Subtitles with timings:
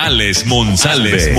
[0.00, 1.34] Alex Monsalve.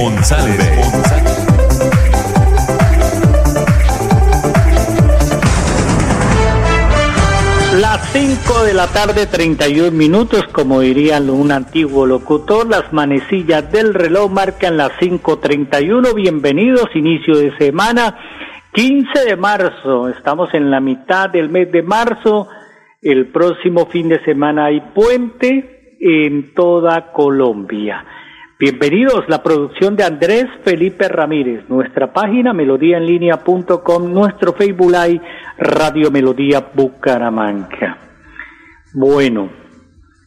[7.80, 13.94] Las 5 de la tarde, 31 minutos, como diría un antiguo locutor, las manecillas del
[13.94, 16.14] reloj marcan las 5.31.
[16.14, 18.18] Bienvenidos, inicio de semana,
[18.74, 20.10] 15 de marzo.
[20.10, 22.50] Estamos en la mitad del mes de marzo
[23.02, 28.06] el próximo fin de semana hay puente en toda Colombia.
[28.62, 35.22] Bienvenidos, la producción de Andrés Felipe Ramírez, nuestra página melodíaenlínea.com, nuestro Facebook Live,
[35.58, 37.98] Radio Melodía Bucaramanga.
[38.94, 39.50] Bueno,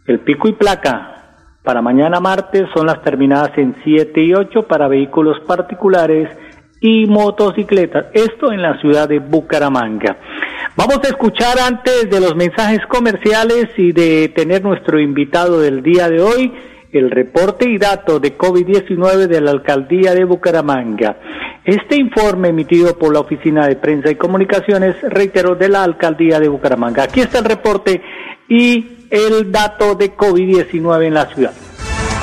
[0.06, 4.88] el pico y placa para mañana martes son las terminadas en 7 y 8 para
[4.88, 6.30] vehículos particulares
[6.80, 10.16] y motocicletas, esto en la ciudad de Bucaramanga.
[10.74, 16.08] Vamos a escuchar antes de los mensajes comerciales y de tener nuestro invitado del día
[16.08, 16.50] de hoy,
[16.92, 21.16] el reporte y datos de COVID-19 de la alcaldía de Bucaramanga.
[21.64, 26.48] Este informe emitido por la Oficina de Prensa y Comunicaciones, reitero, de la alcaldía de
[26.48, 27.04] Bucaramanga.
[27.04, 28.02] Aquí está el reporte
[28.48, 31.52] y el dato de COVID-19 en la ciudad.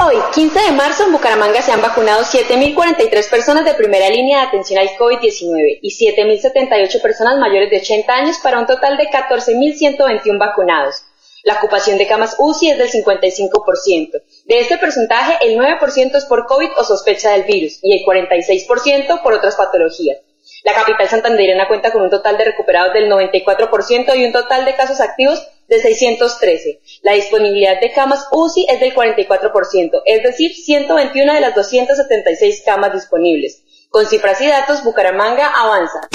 [0.01, 4.47] Hoy, 15 de marzo, en Bucaramanga se han vacunado 7.043 personas de primera línea de
[4.47, 10.39] atención al COVID-19 y 7.078 personas mayores de 80 años para un total de 14.121
[10.39, 11.08] vacunados.
[11.43, 14.21] La ocupación de camas UCI es del 55%.
[14.45, 19.21] De este porcentaje, el 9% es por COVID o sospecha del virus y el 46%
[19.21, 20.17] por otras patologías.
[20.63, 24.75] La capital santandereana cuenta con un total de recuperados del 94% y un total de
[24.75, 26.81] casos activos de 613.
[27.03, 32.93] La disponibilidad de camas UCI es del 44%, es decir, 121 de las 276 camas
[32.93, 33.63] disponibles.
[33.89, 36.09] Con cifras y datos, Bucaramanga avanza.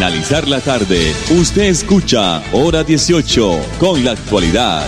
[0.00, 4.86] Al finalizar la tarde, usted escucha Hora 18 con la actualidad.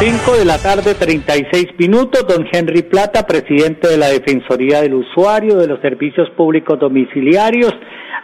[0.00, 2.24] 5 de la tarde, 36 minutos.
[2.28, 7.74] Don Henry Plata, presidente de la Defensoría del Usuario de los Servicios Públicos Domiciliarios.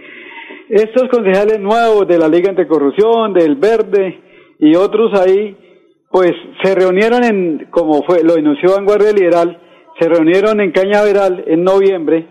[0.70, 4.22] estos concejales nuevos de la Liga Anticorrupción, del Verde
[4.60, 5.58] y otros ahí,
[6.10, 6.32] pues
[6.64, 9.62] se reunieron en, como fue, lo denunció Vanguardia Liberal,
[10.00, 12.26] se reunieron en Cañaveral en noviembre,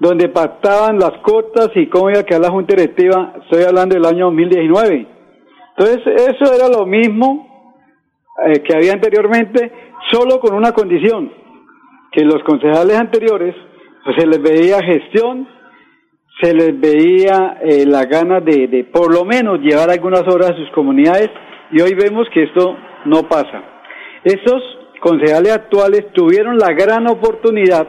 [0.00, 4.04] donde pactaban las cotas y cómo iba a quedar la Junta Directiva, estoy hablando del
[4.04, 5.06] año 2019.
[5.78, 7.78] Entonces, eso era lo mismo
[8.46, 9.70] eh, que había anteriormente,
[10.10, 11.32] solo con una condición,
[12.10, 13.54] que los concejales anteriores,
[14.18, 15.48] se les veía gestión,
[16.40, 20.56] se les veía eh, la gana de, de por lo menos llevar algunas obras a
[20.56, 21.30] sus comunidades,
[21.70, 22.76] y hoy vemos que esto
[23.06, 23.62] no pasa.
[24.24, 24.62] Estos
[25.00, 27.86] concejales actuales tuvieron la gran oportunidad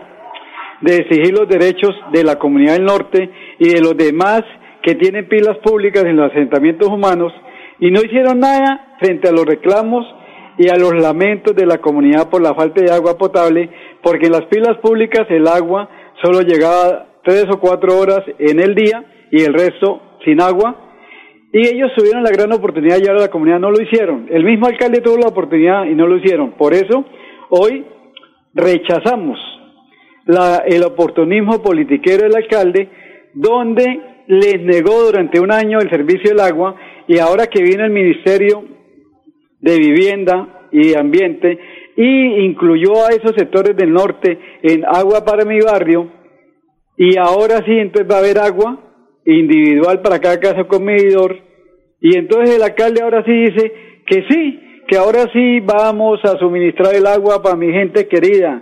[0.81, 4.41] de exigir los derechos de la comunidad del norte y de los demás
[4.81, 7.31] que tienen pilas públicas en los asentamientos humanos
[7.79, 10.05] y no hicieron nada frente a los reclamos
[10.57, 13.69] y a los lamentos de la comunidad por la falta de agua potable,
[14.01, 15.89] porque en las pilas públicas el agua
[16.21, 20.83] solo llegaba tres o cuatro horas en el día y el resto sin agua
[21.55, 24.27] y ellos tuvieron la gran oportunidad de llegar a la comunidad, no lo hicieron.
[24.31, 26.53] El mismo alcalde tuvo la oportunidad y no lo hicieron.
[26.53, 27.05] Por eso,
[27.49, 27.85] hoy
[28.55, 29.37] rechazamos
[30.25, 32.89] la, el oportunismo politiquero del alcalde,
[33.35, 36.75] donde les negó durante un año el servicio del agua
[37.07, 38.63] y ahora que viene el Ministerio
[39.59, 41.59] de Vivienda y Ambiente
[41.95, 46.09] y incluyó a esos sectores del norte en agua para mi barrio
[46.97, 48.79] y ahora sí entonces va a haber agua
[49.25, 51.37] individual para cada casa con medidor,
[51.99, 53.73] y entonces el alcalde ahora sí dice
[54.05, 58.61] que sí, que ahora sí vamos a suministrar el agua para mi gente querida.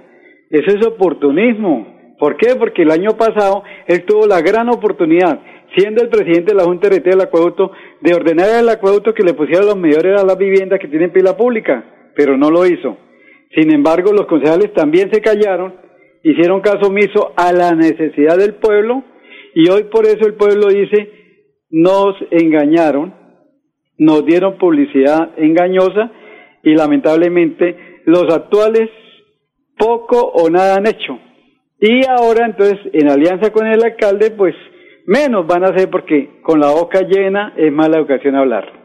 [0.52, 2.16] Eso es oportunismo.
[2.20, 2.56] ¿Por qué?
[2.56, 5.40] Porque el año pasado él tuvo la gran oportunidad,
[5.76, 7.72] siendo el presidente de la Junta de del Acueducto,
[8.02, 11.36] de ordenar al acueducto que le pusiera los medidores a las viviendas que tienen pila
[11.36, 11.84] pública,
[12.16, 12.96] pero no lo hizo.
[13.56, 15.76] Sin embargo, los concejales también se callaron,
[16.24, 19.04] hicieron caso omiso a la necesidad del pueblo
[19.54, 21.10] y hoy por eso el pueblo dice,
[21.70, 23.14] nos engañaron,
[23.98, 26.12] nos dieron publicidad engañosa
[26.64, 28.90] y lamentablemente los actuales
[29.78, 31.20] poco o nada han hecho.
[31.80, 34.56] Y ahora entonces en alianza con el alcalde pues
[35.06, 38.81] menos van a hacer porque con la boca llena es mala educación hablar.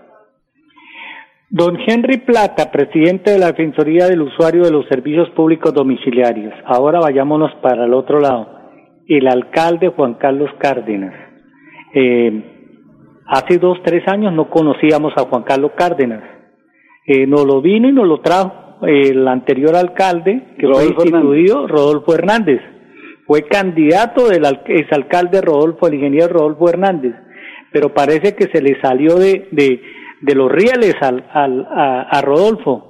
[1.57, 6.53] Don Henry Plata, presidente de la Defensoría del Usuario de los Servicios Públicos Domiciliarios.
[6.67, 8.47] Ahora vayámonos para el otro lado.
[9.09, 11.15] El alcalde Juan Carlos Cárdenas.
[11.95, 12.43] Eh,
[13.27, 16.23] hace dos, tres años no conocíamos a Juan Carlos Cárdenas.
[17.07, 22.13] Eh, nos lo vino y nos lo trajo el anterior alcalde, que fue instituido, Rodolfo
[22.13, 22.61] Hernández.
[23.27, 27.15] Fue candidato del exalcalde Rodolfo, el ingeniero Rodolfo Hernández.
[27.73, 29.81] Pero parece que se le salió de, de
[30.21, 32.89] de los rieles al, al, a, Rodolfo.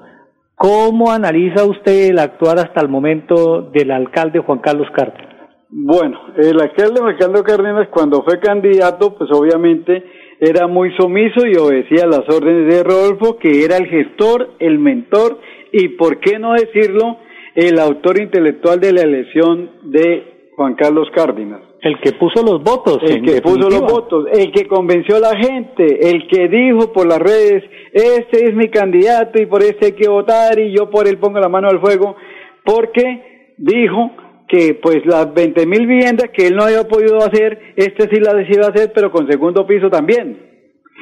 [0.54, 5.34] ¿Cómo analiza usted el actuar hasta el momento del alcalde Juan Carlos Cárdenas?
[5.68, 10.04] Bueno, el alcalde Juan Carlos Cárdenas cuando fue candidato, pues obviamente
[10.40, 15.38] era muy sumiso y obedecía las órdenes de Rodolfo, que era el gestor, el mentor
[15.72, 17.18] y, por qué no decirlo,
[17.54, 21.65] el autor intelectual de la elección de Juan Carlos Cárdenas.
[21.86, 22.98] El que puso los votos.
[23.08, 27.06] El que puso los votos, el que convenció a la gente, el que dijo por
[27.06, 27.62] las redes,
[27.92, 31.38] este es mi candidato y por este hay que votar y yo por él pongo
[31.38, 32.16] la mano al fuego,
[32.64, 34.10] porque dijo
[34.48, 38.34] que pues las 20 mil viviendas que él no había podido hacer, este sí las
[38.34, 40.42] decidió hacer, pero con segundo piso también.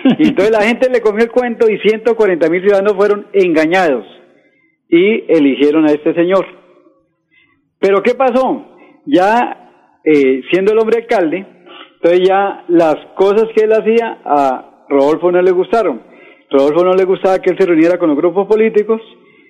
[0.19, 4.05] Y entonces la gente le comió el cuento y 140 mil ciudadanos fueron engañados
[4.91, 6.45] y eligieron a este señor.
[7.79, 8.67] Pero ¿qué pasó?
[9.07, 9.64] Ya
[10.05, 11.47] eh, siendo el hombre alcalde,
[11.95, 16.03] entonces ya las cosas que él hacía a Rodolfo no le gustaron.
[16.51, 19.01] Rodolfo no le gustaba que él se reuniera con los grupos políticos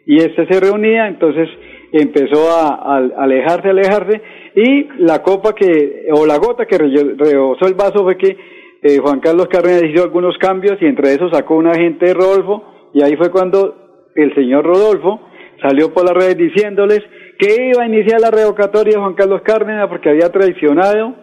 [0.07, 1.49] y este se reunía, entonces
[1.93, 4.21] empezó a, alejarse, alejarse
[4.55, 8.37] y la copa que, o la gota que rebosó el vaso fue que
[8.83, 12.91] eh, Juan Carlos Cárdenas hizo algunos cambios y entre esos sacó un agente de Rodolfo
[12.93, 15.21] y ahí fue cuando el señor Rodolfo
[15.63, 17.01] salió por las redes diciéndoles
[17.39, 21.15] que iba a iniciar la revocatoria de Juan Carlos Cárdenas porque había traicionado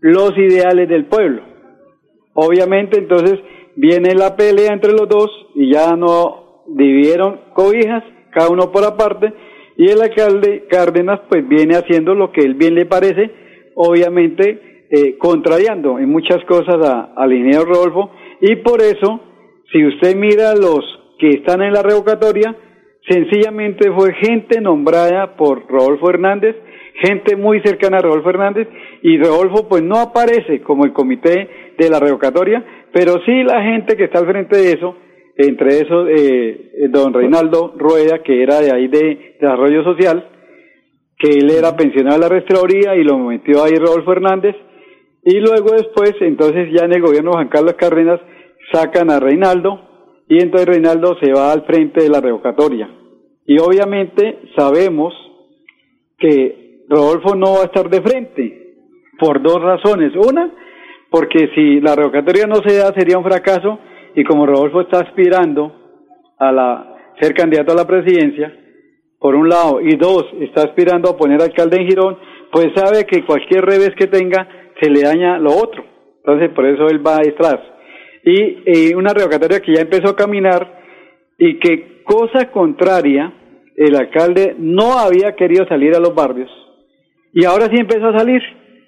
[0.00, 1.42] los ideales del pueblo.
[2.34, 3.38] Obviamente entonces
[3.76, 9.32] viene la pelea entre los dos y ya no dividieron cobijas, cada uno por aparte,
[9.76, 13.30] y el alcalde Cárdenas pues viene haciendo lo que él bien le parece,
[13.74, 16.76] obviamente eh, contrariando en muchas cosas
[17.16, 19.20] al ingeniero Rodolfo, y por eso,
[19.72, 20.80] si usted mira los
[21.18, 22.56] que están en la revocatoria,
[23.06, 26.56] sencillamente fue gente nombrada por Rodolfo Hernández,
[27.00, 28.68] gente muy cercana a Rodolfo Hernández,
[29.02, 33.96] y Rodolfo pues no aparece como el comité de la revocatoria, pero sí la gente
[33.96, 34.96] que está al frente de eso,
[35.36, 40.28] entre esos eh, don Reinaldo Rueda, que era de ahí de Desarrollo Social,
[41.16, 44.56] que él era pensionado de la restauría y lo metió ahí Rodolfo Hernández,
[45.24, 48.20] y luego después, entonces ya en el gobierno de Juan Carlos Cárdenas,
[48.72, 49.87] sacan a Reinaldo,
[50.28, 52.88] y entonces Reinaldo se va al frente de la revocatoria.
[53.46, 55.14] Y obviamente sabemos
[56.18, 58.74] que Rodolfo no va a estar de frente
[59.18, 60.12] por dos razones.
[60.16, 60.52] Una,
[61.10, 63.78] porque si la revocatoria no se da sería un fracaso
[64.14, 65.72] y como Rodolfo está aspirando
[66.38, 68.54] a la, ser candidato a la presidencia,
[69.18, 72.18] por un lado, y dos, está aspirando a poner alcalde en Girón,
[72.52, 74.48] pues sabe que cualquier revés que tenga
[74.80, 75.84] se le daña lo otro.
[76.18, 77.58] Entonces, por eso él va detrás.
[78.24, 80.80] Y una revocatoria que ya empezó a caminar
[81.38, 83.32] y que, cosa contraria,
[83.76, 86.50] el alcalde no había querido salir a los barrios
[87.32, 88.42] y ahora sí empezó a salir.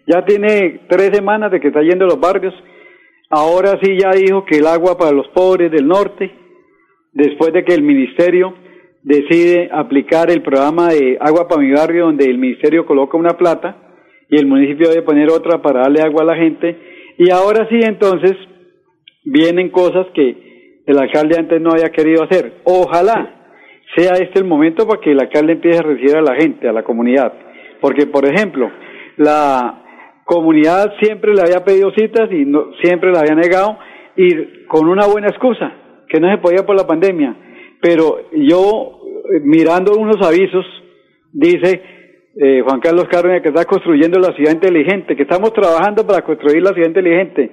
[0.06, 2.54] Ya tiene tres semanas de que está yendo a los barrios.
[3.28, 6.32] Ahora sí ya dijo que el agua para los pobres del norte,
[7.12, 8.54] después de que el ministerio
[9.02, 13.76] decide aplicar el programa de agua para mi barrio, donde el ministerio coloca una plata
[14.28, 16.76] y el municipio debe poner otra para darle agua a la gente.
[17.18, 18.32] Y ahora sí entonces
[19.24, 22.60] vienen cosas que el alcalde antes no había querido hacer.
[22.64, 23.40] Ojalá
[23.96, 26.72] sea este el momento para que el alcalde empiece a recibir a la gente, a
[26.72, 27.32] la comunidad.
[27.80, 28.70] Porque, por ejemplo,
[29.16, 29.82] la
[30.24, 33.78] comunidad siempre le había pedido citas y no, siempre la había negado
[34.16, 35.72] y con una buena excusa,
[36.08, 37.36] que no se podía por la pandemia.
[37.80, 39.00] Pero yo,
[39.32, 40.64] eh, mirando unos avisos,
[41.32, 41.82] dice
[42.36, 46.62] eh, Juan Carlos Cárdenas que está construyendo la ciudad inteligente, que estamos trabajando para construir
[46.62, 47.50] la ciudad inteligente.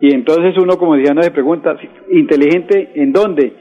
[0.00, 1.76] Y entonces uno, como decía, no se pregunta,
[2.10, 3.52] ¿inteligente en dónde?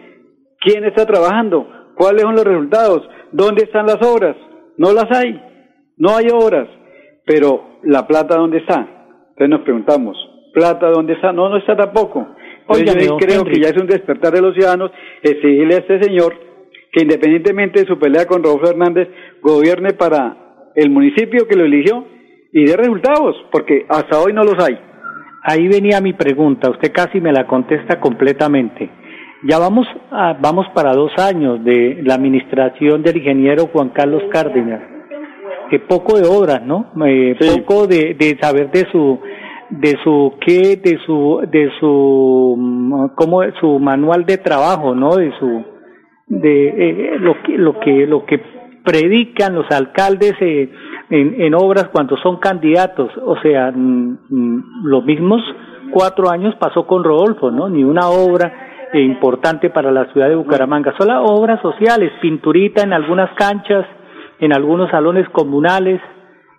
[0.60, 1.68] ¿Quién está trabajando?
[1.96, 3.08] ¿Cuáles son los resultados?
[3.32, 4.36] ¿Dónde están las obras?
[4.78, 5.42] No las hay.
[5.98, 6.68] No hay obras.
[7.26, 8.88] Pero la plata, ¿dónde está?
[9.30, 10.18] Entonces nos preguntamos,
[10.54, 11.32] ¿plata dónde está?
[11.32, 12.28] No, no está tampoco.
[12.68, 16.34] Entonces yo creo que ya es un despertar de los ciudadanos exigirle a este señor
[16.96, 19.10] que independientemente de su pelea con Rodolfo Hernández,
[19.42, 22.06] gobierne para el municipio que lo eligió
[22.54, 24.80] y dé resultados, porque hasta hoy no los hay.
[25.48, 28.90] Ahí venía mi pregunta, usted casi me la contesta completamente.
[29.48, 29.88] Ya vamos,
[30.42, 34.82] vamos para dos años de la administración del ingeniero Juan Carlos Cárdenas.
[35.70, 36.92] Que poco de obras, ¿no?
[37.06, 39.20] Eh, Poco de, de saber de su
[39.70, 45.32] de su qué de su de su mm, como su manual de trabajo no de
[45.40, 45.66] su
[46.28, 48.40] de eh, lo que lo que lo que
[48.84, 50.70] predican los alcaldes eh,
[51.10, 55.42] en, en obras cuando son candidatos o sea los mismos
[55.92, 58.52] cuatro años pasó con Rodolfo no ni una obra
[58.94, 63.86] importante para la ciudad de Bucaramanga solo obras sociales pinturita en algunas canchas
[64.40, 66.02] en algunos salones comunales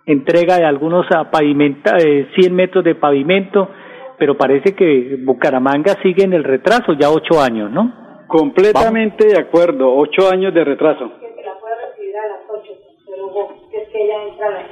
[0.07, 3.69] entrega de algunos a pavimenta, eh, 100 metros de pavimento,
[4.17, 8.25] pero parece que Bucaramanga sigue en el retraso, ya ocho años, ¿no?
[8.27, 11.11] Completamente de acuerdo, ocho años de retraso.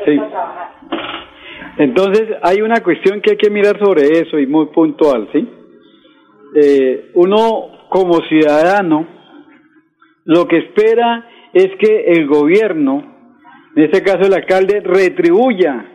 [0.05, 0.19] Sí.
[1.77, 5.49] Entonces hay una cuestión que hay que mirar sobre eso y muy puntual, ¿sí?
[6.55, 9.07] Eh, uno como ciudadano
[10.23, 13.15] lo que espera es que el gobierno
[13.75, 15.85] en este caso el alcalde retribuya,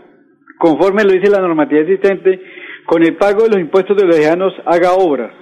[0.58, 2.38] conforme lo dice la normativa existente,
[2.84, 5.32] con el pago de los impuestos de los lejanos haga obras.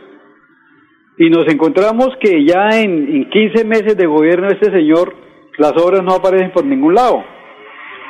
[1.19, 5.17] Y nos encontramos que ya en, en 15 meses de gobierno de este señor,
[5.59, 7.25] las obras no aparecen por ningún lado.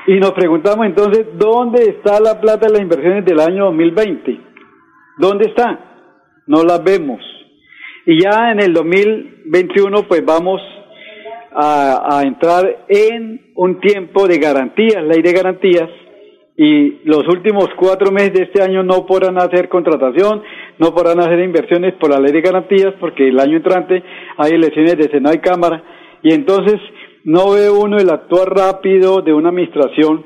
[0.09, 4.41] Y nos preguntamos entonces, ¿dónde está la plata de las inversiones del año 2020?
[5.19, 5.79] ¿Dónde está?
[6.47, 7.21] No las vemos.
[8.07, 10.63] Y ya en el 2021 pues vamos
[11.53, 15.91] a, entrar en un tiempo de garantías, ley de garantías,
[16.57, 20.43] y los últimos cuatro meses de este año no podrán hacer contratación,
[20.79, 24.03] no podrán hacer inversiones por la ley de garantías, porque el año entrante
[24.39, 25.83] hay elecciones de Senado y Cámara,
[26.23, 26.81] y entonces
[27.29, 30.25] no ve uno el actuar rápido de una administración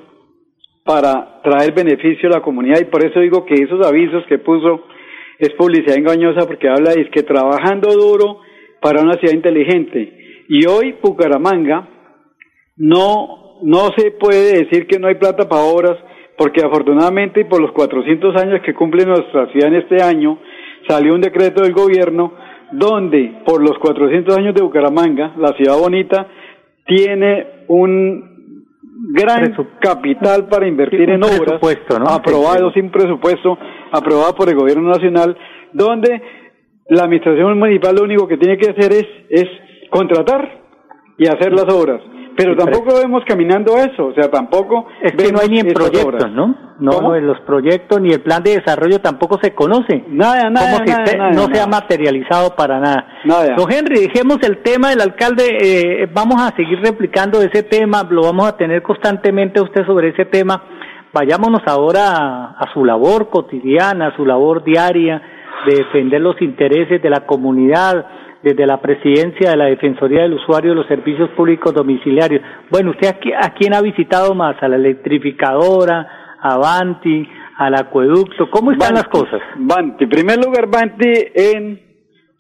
[0.85, 4.85] para traer beneficio a la comunidad, y por eso digo que esos avisos que puso
[5.37, 8.39] es publicidad engañosa, porque habla de que trabajando duro
[8.81, 11.89] para una ciudad inteligente, y hoy Bucaramanga
[12.77, 15.99] no, no se puede decir que no hay plata para obras,
[16.39, 20.39] porque afortunadamente por los 400 años que cumple nuestra ciudad en este año,
[20.87, 22.33] salió un decreto del gobierno
[22.71, 26.29] donde por los 400 años de Bucaramanga, la ciudad bonita,
[26.87, 28.33] tiene un
[29.13, 31.61] gran capital para invertir en obras,
[32.09, 33.59] aprobado sin presupuesto,
[33.93, 35.37] aprobado por el gobierno nacional,
[35.73, 36.23] donde
[36.89, 39.47] la administración municipal lo único que tiene que hacer es, es
[39.91, 40.63] contratar
[41.19, 42.01] y hacer las obras.
[42.37, 46.31] Pero tampoco vemos caminando eso, o sea, tampoco es que no hay ni en proyectos,
[46.31, 46.55] ¿no?
[46.79, 50.05] No, en los proyectos ni el plan de desarrollo tampoco se conoce.
[50.09, 53.07] Nada, nada, nada, no se ha materializado para nada.
[53.25, 53.55] Nada.
[53.57, 58.23] Don Henry, dejemos el tema del alcalde, eh, vamos a seguir replicando ese tema, lo
[58.23, 60.63] vamos a tener constantemente usted sobre ese tema.
[61.13, 65.21] Vayámonos ahora a, a su labor cotidiana, a su labor diaria
[65.67, 68.07] de defender los intereses de la comunidad,
[68.43, 72.43] desde la presidencia de la Defensoría del Usuario de los Servicios Públicos Domiciliarios.
[72.71, 74.61] Bueno, ¿usted a, quién ha visitado más?
[74.63, 76.37] ¿A la electrificadora?
[76.41, 77.29] ¿A Banti?
[77.59, 78.51] ¿Al acueducto?
[78.51, 79.41] ¿Cómo están las cosas?
[79.57, 80.05] Banti.
[80.05, 81.81] En primer lugar, Banti en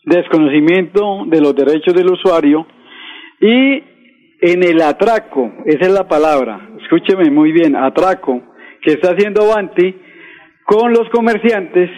[0.05, 2.67] desconocimiento de los derechos del usuario
[3.41, 3.83] y
[4.41, 8.43] en el atraco, esa es la palabra, escúcheme muy bien, atraco,
[8.81, 9.95] que está haciendo Banti
[10.65, 11.89] con los comerciantes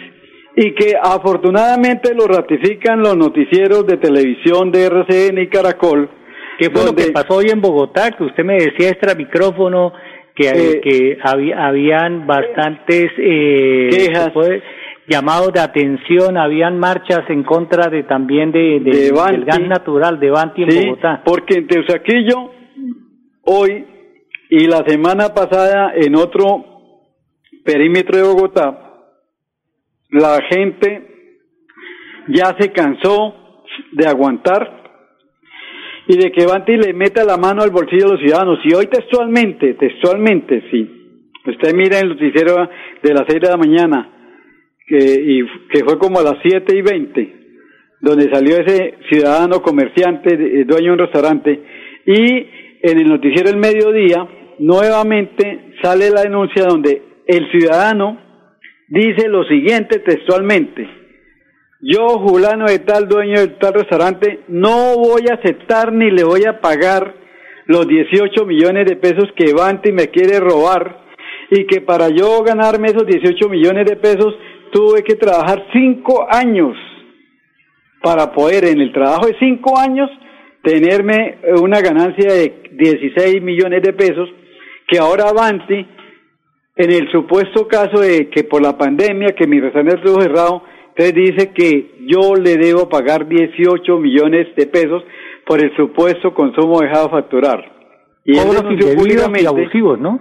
[0.55, 6.09] y que afortunadamente lo ratifican los noticieros de televisión de RCN y Caracol.
[6.57, 8.11] ¿Qué fue lo que pasó hoy en Bogotá?
[8.11, 9.91] Que usted me decía extra micrófono
[10.33, 14.31] que, eh, que había, habían bastantes eh, quejas.
[15.07, 20.63] llamados de atención, habían marchas en contra de también de, del gas natural de Banti
[20.63, 21.21] en Bogotá.
[21.25, 22.51] Porque en Teusaquillo,
[23.43, 23.85] hoy
[24.49, 26.63] y la semana pasada en otro
[27.65, 28.84] perímetro de Bogotá,
[30.15, 31.07] la gente
[32.29, 34.83] ya se cansó de aguantar
[36.07, 38.59] y de que Banti le meta la mano al bolsillo de los ciudadanos.
[38.63, 42.69] Y hoy textualmente, textualmente, sí, usted mira el noticiero
[43.03, 44.09] de las seis de la mañana,
[44.87, 47.33] que, y, que fue como a las siete y veinte,
[47.99, 51.63] donde salió ese ciudadano comerciante, dueño de un restaurante,
[52.05, 52.47] y
[52.83, 54.27] en el noticiero del mediodía,
[54.59, 58.24] nuevamente sale la denuncia donde el ciudadano
[58.87, 60.87] dice lo siguiente textualmente.
[61.81, 66.45] Yo, Julano de tal, dueño de tal restaurante, no voy a aceptar ni le voy
[66.45, 67.13] a pagar
[67.67, 71.03] los 18 millones de pesos que Banti me quiere robar
[71.49, 74.35] y que para yo ganarme esos 18 millones de pesos
[74.71, 76.75] tuve que trabajar cinco años
[78.01, 80.09] para poder en el trabajo de cinco años
[80.63, 84.29] tenerme una ganancia de 16 millones de pesos
[84.87, 85.85] que ahora Banti
[86.75, 91.13] en el supuesto caso de que por la pandemia, que mi restaurante estuvo cerrado, usted
[91.13, 95.03] dice que yo le debo pagar 18 millones de pesos
[95.45, 97.63] por el supuesto consumo dejado facturar.
[98.25, 98.63] Y Cobros
[99.39, 100.19] y abusivos, ¿no?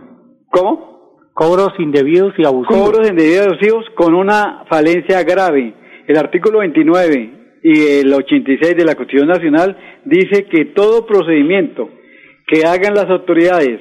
[0.51, 1.31] ¿Cómo?
[1.33, 2.93] Cobros indebidos y abusivos.
[2.93, 5.75] Cobros indebidos y abusivos con una falencia grave.
[6.07, 11.89] El artículo 29 y el 86 de la Constitución Nacional dice que todo procedimiento
[12.47, 13.81] que hagan las autoridades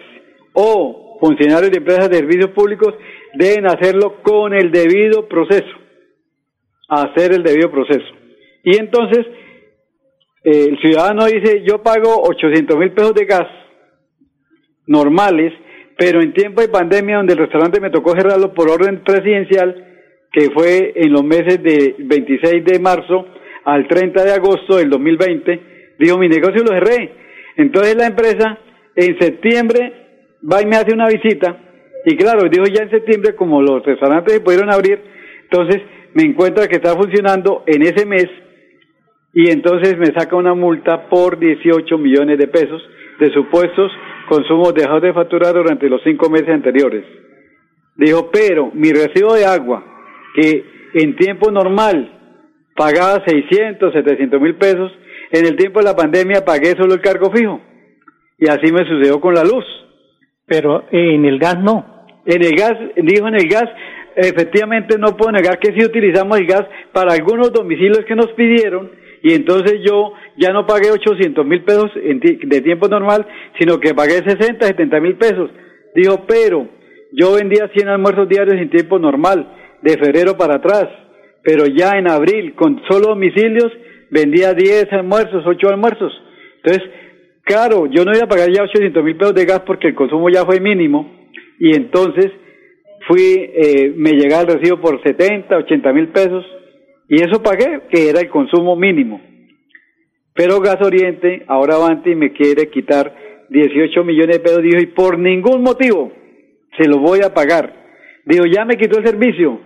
[0.53, 2.93] o funcionarios de empresas de servicios públicos
[3.33, 5.73] deben hacerlo con el debido proceso.
[6.89, 8.13] Hacer el debido proceso.
[8.61, 9.25] Y entonces,
[10.43, 13.47] eh, el ciudadano dice, yo pago 800 mil pesos de gas
[14.85, 15.53] normales,
[15.97, 20.49] pero en tiempo de pandemia, donde el restaurante me tocó cerrarlo por orden presidencial, que
[20.51, 23.27] fue en los meses de 26 de marzo
[23.63, 27.13] al 30 de agosto del 2020, dijo, mi negocio lo cerré.
[27.55, 28.59] Entonces la empresa
[28.95, 30.02] en septiembre
[30.51, 31.57] va y me hace una visita,
[32.05, 34.99] y claro, dijo ya en septiembre, como los restaurantes se pudieron abrir,
[35.43, 35.81] entonces
[36.13, 38.27] me encuentra que está funcionando en ese mes,
[39.33, 42.81] y entonces me saca una multa por 18 millones de pesos
[43.19, 43.91] de supuestos
[44.27, 47.03] consumos dejados de facturar durante los cinco meses anteriores.
[47.95, 49.83] Dijo, pero mi recibo de agua,
[50.35, 52.11] que en tiempo normal
[52.75, 54.91] pagaba 600, 700 mil pesos,
[55.31, 57.61] en el tiempo de la pandemia pagué solo el cargo fijo.
[58.37, 59.65] Y así me sucedió con la luz.
[60.45, 62.05] Pero en el gas no.
[62.25, 63.69] En el gas, dijo en el gas,
[64.15, 69.03] efectivamente no puedo negar que sí utilizamos el gas para algunos domicilios que nos pidieron
[69.23, 73.25] y entonces yo ya no pagué 800 mil pesos de tiempo normal,
[73.57, 75.49] sino que pagué 60, 70 mil pesos.
[75.95, 76.67] Dijo, pero
[77.13, 79.47] yo vendía 100 almuerzos diarios en tiempo normal,
[79.81, 80.87] de febrero para atrás,
[81.41, 83.71] pero ya en abril, con solo domicilios,
[84.11, 86.11] vendía 10 almuerzos, 8 almuerzos.
[86.57, 86.83] Entonces,
[87.43, 90.29] claro, yo no iba a pagar ya 800 mil pesos de gas porque el consumo
[90.29, 91.27] ya fue mínimo,
[91.59, 92.31] y entonces
[93.07, 96.45] fui, eh, me llegaba el recibo por 70, 80 mil pesos,
[97.09, 99.21] y eso pagué, que era el consumo mínimo.
[100.33, 103.15] Pero Gas Oriente, ahora Avanti, me quiere quitar
[103.49, 106.11] 18 millones de pesos, dijo, y por ningún motivo
[106.77, 107.83] se lo voy a pagar.
[108.25, 109.59] Digo, ya me quitó el servicio,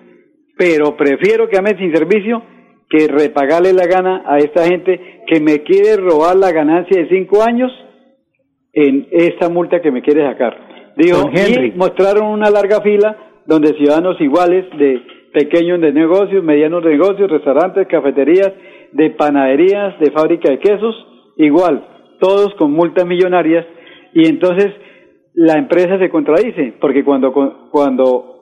[0.58, 2.44] pero prefiero que ame sin servicio
[2.90, 7.44] que repagarle la gana a esta gente que me quiere robar la ganancia de cinco
[7.44, 7.72] años
[8.74, 10.94] en esta multa que me quiere sacar.
[10.96, 15.02] Digo, y mostraron una larga fila donde ciudadanos iguales de
[15.34, 18.54] pequeños de negocios, medianos de negocios, restaurantes, cafeterías,
[18.94, 20.96] de panaderías, de fábrica de quesos,
[21.38, 21.86] igual,
[22.20, 23.66] todos con multas millonarias
[24.14, 24.74] y entonces
[25.34, 27.32] la empresa se contradice, porque cuando,
[27.72, 28.38] cuando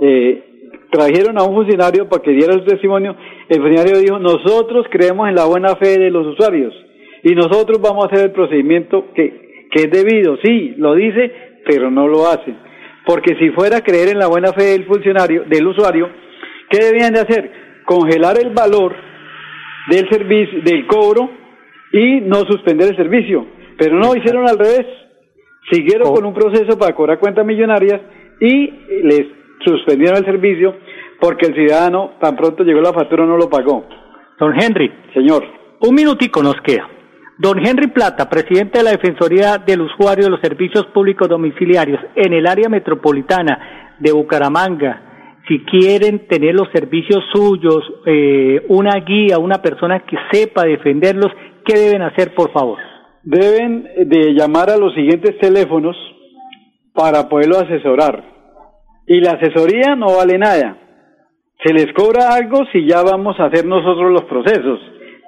[0.00, 0.47] eh,
[0.90, 3.14] trajeron a un funcionario para que diera el testimonio,
[3.48, 6.74] el funcionario dijo, nosotros creemos en la buena fe de los usuarios
[7.22, 11.32] y nosotros vamos a hacer el procedimiento que, que es debido, sí, lo dice,
[11.66, 12.54] pero no lo hace.
[13.06, 16.08] Porque si fuera a creer en la buena fe del funcionario, del usuario,
[16.70, 17.50] ¿qué debían de hacer?
[17.84, 18.94] Congelar el valor
[19.88, 21.30] del servicio, del cobro
[21.92, 23.46] y no suspender el servicio.
[23.78, 24.86] Pero no, hicieron al revés.
[25.70, 28.00] Siguieron con un proceso para cobrar cuentas millonarias
[28.40, 28.70] y
[29.02, 29.26] les
[29.64, 30.74] suspendieron el servicio
[31.20, 33.84] porque el ciudadano tan pronto llegó la factura no lo pagó.
[34.38, 34.92] Don Henry.
[35.14, 35.44] Señor.
[35.80, 36.88] Un minutico nos queda.
[37.38, 42.32] Don Henry Plata, presidente de la Defensoría del Usuario de los Servicios Públicos Domiciliarios en
[42.32, 45.08] el área metropolitana de Bucaramanga,
[45.46, 51.32] si quieren tener los servicios suyos, eh, una guía, una persona que sepa defenderlos,
[51.64, 52.78] ¿qué deben hacer, por favor?
[53.22, 55.96] Deben de llamar a los siguientes teléfonos
[56.92, 58.37] para poderlo asesorar.
[59.08, 60.76] Y la asesoría no vale nada.
[61.64, 64.80] Se les cobra algo si ya vamos a hacer nosotros los procesos.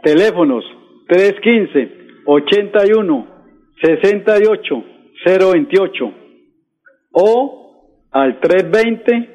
[0.03, 0.65] Teléfonos
[1.09, 3.27] 315 81
[3.83, 4.85] 68
[5.25, 6.13] 028
[7.13, 9.29] o al 320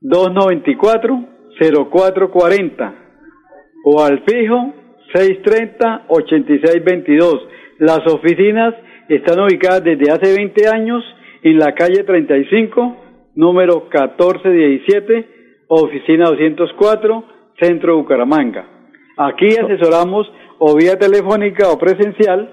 [0.00, 1.24] 294
[1.58, 2.94] 0440
[3.84, 4.74] o al fijo
[5.12, 7.48] 630 8622.
[7.78, 8.74] Las oficinas
[9.08, 11.04] están ubicadas desde hace 20 años
[11.42, 13.07] en la calle 35,
[13.38, 15.28] número 1417,
[15.68, 17.24] oficina 204,
[17.60, 18.66] centro de Bucaramanga.
[19.16, 22.50] Aquí asesoramos o vía telefónica o presencial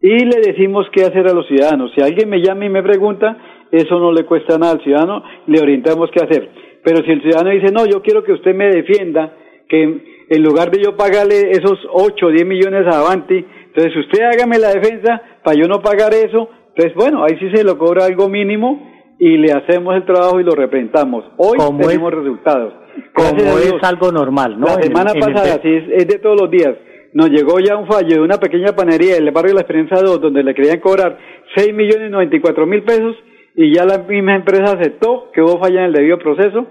[0.00, 1.92] y le decimos qué hacer a los ciudadanos.
[1.94, 3.36] Si alguien me llama y me pregunta,
[3.70, 6.48] eso no le cuesta nada al ciudadano, le orientamos qué hacer.
[6.82, 9.36] Pero si el ciudadano dice, no, yo quiero que usted me defienda,
[9.68, 9.82] que
[10.30, 14.58] en lugar de yo pagarle esos 8 o 10 millones a Avanti, entonces usted hágame
[14.58, 18.30] la defensa para yo no pagar eso, entonces bueno, ahí sí se lo cobra algo
[18.30, 21.24] mínimo y le hacemos el trabajo y lo representamos.
[21.36, 22.74] Hoy tenemos resultados.
[23.12, 24.66] Como es algo normal, ¿no?
[24.66, 26.74] La semana pasada, sí, es de todos los días
[27.16, 30.20] nos llegó ya un fallo de una pequeña panadería del barrio de la Experiencia 2,
[30.20, 31.16] donde le querían cobrar
[31.54, 33.16] 6 millones 94 mil pesos
[33.54, 36.66] y ya la misma empresa aceptó que hubo falla en el debido proceso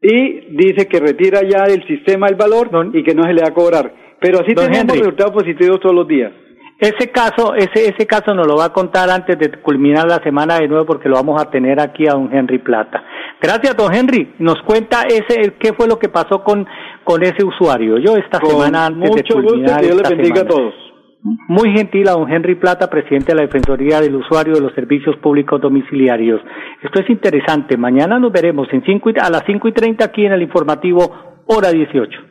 [0.00, 3.48] y dice que retira ya del sistema el valor y que no se le va
[3.48, 3.92] a cobrar.
[4.20, 6.30] Pero así tenemos resultados positivos todos los días.
[6.80, 10.58] Ese caso, ese, ese caso nos lo va a contar antes de culminar la semana
[10.58, 13.04] de nuevo porque lo vamos a tener aquí a don Henry Plata.
[13.38, 14.34] Gracias, don Henry.
[14.38, 16.66] Nos cuenta ese, qué fue lo que pasó con,
[17.04, 17.98] con ese usuario.
[17.98, 20.74] Yo esta semana antes de culminar gusto, Dios le bendiga a todos.
[21.48, 25.16] Muy gentil a don Henry Plata, presidente de la Defensoría del Usuario de los Servicios
[25.18, 26.40] Públicos Domiciliarios.
[26.82, 27.76] Esto es interesante.
[27.76, 31.72] Mañana nos veremos en cinco a las cinco y treinta aquí en el informativo Hora
[31.72, 32.30] 18